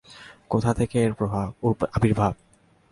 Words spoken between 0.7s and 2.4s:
থেকে এর আবির্ভাব?